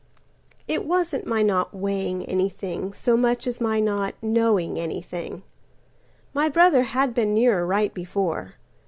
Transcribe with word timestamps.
It 0.67 0.83
wasn't 0.83 1.27
my 1.27 1.43
not 1.43 1.75
weighing 1.75 2.25
anythingSo 2.25 3.15
much 3.19 3.45
as 3.45 3.61
my 3.61 3.79
not 3.79 4.15
knowing 4.19 4.79
anything—My 4.79 6.49
brother 6.49 6.81
had 6.81 7.13
been 7.13 7.35
nearer 7.35 7.67
right 7.67 7.93
before. 7.93 8.55